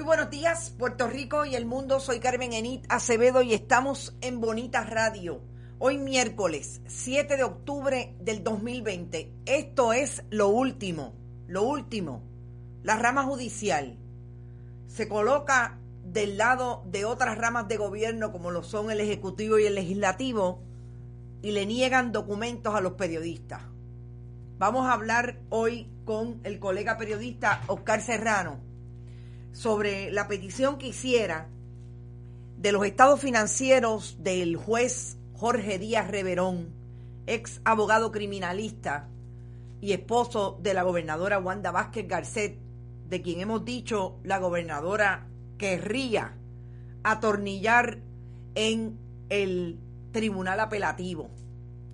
[0.00, 2.00] Muy buenos días, Puerto Rico y el mundo.
[2.00, 5.42] Soy Carmen Enit Acevedo y estamos en Bonita Radio.
[5.78, 9.30] Hoy miércoles 7 de octubre del 2020.
[9.44, 11.12] Esto es lo último,
[11.46, 12.22] lo último.
[12.82, 13.98] La rama judicial
[14.86, 19.66] se coloca del lado de otras ramas de gobierno como lo son el Ejecutivo y
[19.66, 20.62] el Legislativo
[21.42, 23.64] y le niegan documentos a los periodistas.
[24.56, 28.69] Vamos a hablar hoy con el colega periodista Oscar Serrano
[29.52, 31.48] sobre la petición que hiciera
[32.56, 36.74] de los estados financieros del juez Jorge Díaz Reverón,
[37.26, 39.08] ex abogado criminalista
[39.80, 42.58] y esposo de la gobernadora Wanda Vázquez Garcet,
[43.08, 46.36] de quien hemos dicho la gobernadora querría
[47.02, 47.98] atornillar
[48.54, 48.98] en
[49.30, 49.78] el
[50.12, 51.30] tribunal apelativo.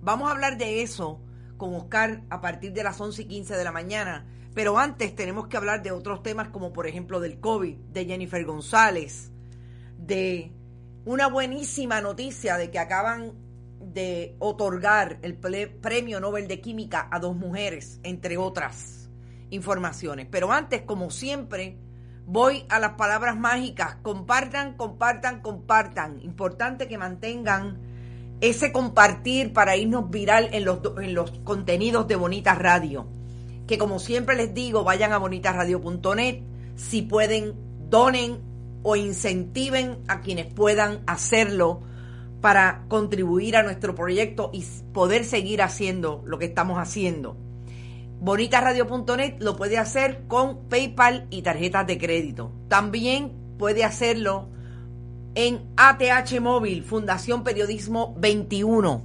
[0.00, 1.20] Vamos a hablar de eso
[1.56, 4.26] con Oscar a partir de las 11 y 15 de la mañana.
[4.54, 8.44] Pero antes tenemos que hablar de otros temas como por ejemplo del COVID, de Jennifer
[8.44, 9.30] González,
[9.98, 10.52] de
[11.04, 13.32] una buenísima noticia de que acaban
[13.80, 19.10] de otorgar el Premio Nobel de Química a dos mujeres, entre otras
[19.50, 20.28] informaciones.
[20.30, 21.76] Pero antes, como siempre,
[22.26, 23.96] voy a las palabras mágicas.
[24.02, 26.20] Compartan, compartan, compartan.
[26.20, 27.80] Importante que mantengan
[28.40, 33.06] ese compartir para irnos viral en los, en los contenidos de Bonita Radio.
[33.72, 36.42] Que como siempre les digo, vayan a bonitasradio.net.
[36.76, 37.54] Si pueden,
[37.88, 38.38] donen
[38.82, 41.80] o incentiven a quienes puedan hacerlo
[42.42, 44.62] para contribuir a nuestro proyecto y
[44.92, 47.34] poder seguir haciendo lo que estamos haciendo.
[48.20, 52.52] Bonitasradio.net lo puede hacer con PayPal y tarjetas de crédito.
[52.68, 54.50] También puede hacerlo
[55.34, 59.02] en ATH Móvil, Fundación Periodismo 21.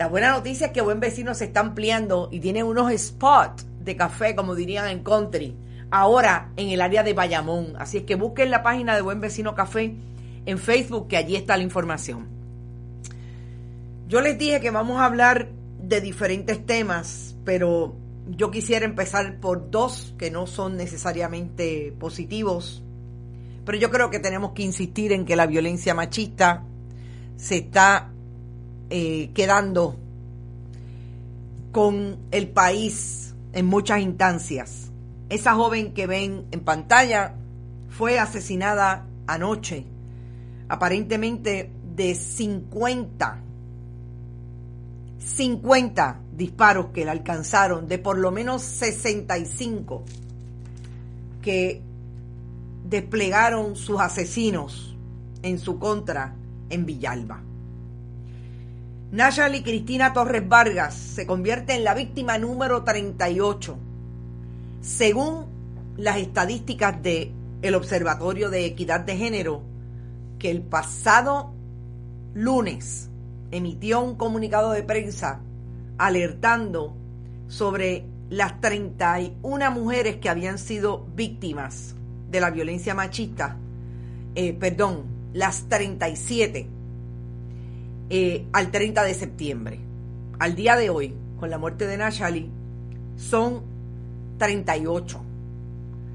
[0.00, 3.96] la buena noticia es que Buen Vecino se está ampliando y tiene unos spots de
[3.96, 5.54] café, como dirían en country,
[5.90, 7.74] ahora en el área de Bayamón.
[7.78, 9.94] Así es que busquen la página de Buen Vecino Café
[10.46, 12.28] en Facebook, que allí está la información.
[14.08, 15.50] Yo les dije que vamos a hablar
[15.82, 17.94] de diferentes temas, pero
[18.26, 22.82] yo quisiera empezar por dos que no son necesariamente positivos,
[23.66, 26.64] pero yo creo que tenemos que insistir en que la violencia machista
[27.36, 28.09] se está
[28.90, 29.96] eh, quedando
[31.72, 34.90] con el país en muchas instancias.
[35.28, 37.34] Esa joven que ven en pantalla
[37.88, 39.84] fue asesinada anoche,
[40.68, 43.38] aparentemente de 50,
[45.18, 50.04] 50 disparos que la alcanzaron, de por lo menos 65
[51.42, 51.82] que
[52.84, 54.96] desplegaron sus asesinos
[55.42, 56.34] en su contra
[56.68, 57.49] en Villalba.
[59.12, 63.76] Nayali Cristina Torres Vargas se convierte en la víctima número 38,
[64.82, 65.46] según
[65.96, 69.62] las estadísticas de el Observatorio de Equidad de Género,
[70.38, 71.52] que el pasado
[72.34, 73.10] lunes
[73.50, 75.40] emitió un comunicado de prensa
[75.98, 76.94] alertando
[77.48, 81.96] sobre las 31 mujeres que habían sido víctimas
[82.30, 83.56] de la violencia machista,
[84.36, 85.02] eh, perdón,
[85.32, 86.68] las 37
[88.10, 89.80] eh, al 30 de septiembre.
[90.40, 92.50] Al día de hoy, con la muerte de Nayali,
[93.16, 93.62] son
[94.38, 95.20] 38.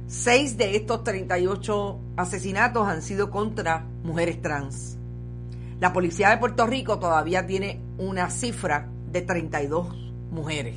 [0.07, 4.97] Seis de estos 38 asesinatos han sido contra mujeres trans.
[5.79, 9.95] La policía de Puerto Rico todavía tiene una cifra de 32
[10.31, 10.75] mujeres.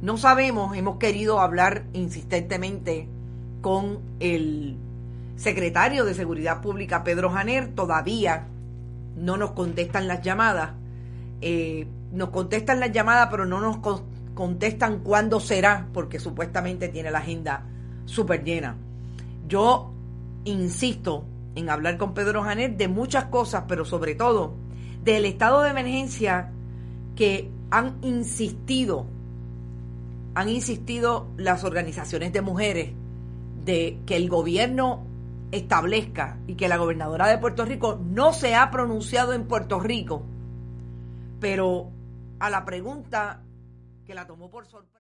[0.00, 3.06] No sabemos, hemos querido hablar insistentemente
[3.60, 4.78] con el
[5.36, 8.46] secretario de Seguridad Pública, Pedro Janer, todavía
[9.16, 10.72] no nos contestan las llamadas.
[11.40, 13.78] Eh, nos contestan las llamadas, pero no nos
[14.34, 17.64] contestan cuándo será, porque supuestamente tiene la agenda
[18.04, 18.76] súper llena.
[19.48, 19.92] Yo
[20.44, 21.24] insisto
[21.54, 24.54] en hablar con Pedro Janer de muchas cosas, pero sobre todo
[25.04, 26.50] del estado de emergencia
[27.16, 29.06] que han insistido,
[30.34, 32.90] han insistido las organizaciones de mujeres
[33.64, 35.02] de que el gobierno
[35.52, 40.22] establezca y que la gobernadora de Puerto Rico no se ha pronunciado en Puerto Rico,
[41.40, 41.90] pero
[42.38, 43.42] a la pregunta
[44.04, 44.96] que la tomó por sorpresa.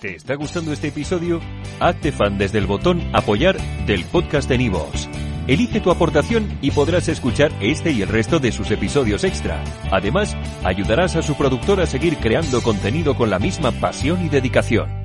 [0.00, 1.40] ¿Te está gustando este episodio?
[1.78, 3.56] Hazte fan desde el botón apoyar
[3.86, 5.08] del podcast de Nivos.
[5.46, 9.62] Elige tu aportación y podrás escuchar este y el resto de sus episodios extra.
[9.90, 15.01] Además, ayudarás a su productor a seguir creando contenido con la misma pasión y dedicación.